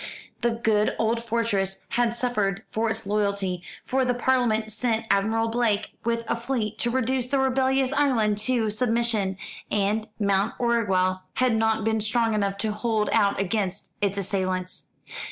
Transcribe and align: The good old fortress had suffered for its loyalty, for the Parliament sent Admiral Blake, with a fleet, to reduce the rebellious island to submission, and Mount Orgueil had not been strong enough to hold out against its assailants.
The 0.41 0.49
good 0.49 0.95
old 0.97 1.23
fortress 1.23 1.77
had 1.89 2.15
suffered 2.15 2.63
for 2.71 2.89
its 2.89 3.05
loyalty, 3.05 3.61
for 3.85 4.03
the 4.03 4.15
Parliament 4.15 4.71
sent 4.71 5.05
Admiral 5.11 5.47
Blake, 5.49 5.91
with 6.03 6.23
a 6.27 6.35
fleet, 6.35 6.79
to 6.79 6.89
reduce 6.89 7.27
the 7.27 7.37
rebellious 7.37 7.93
island 7.93 8.39
to 8.39 8.71
submission, 8.71 9.37
and 9.69 10.07
Mount 10.19 10.55
Orgueil 10.59 11.21
had 11.35 11.55
not 11.55 11.83
been 11.83 12.01
strong 12.01 12.33
enough 12.33 12.57
to 12.57 12.71
hold 12.71 13.11
out 13.13 13.39
against 13.39 13.89
its 14.01 14.17
assailants. 14.17 14.87